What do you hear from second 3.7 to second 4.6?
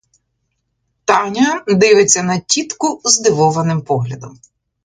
поглядом.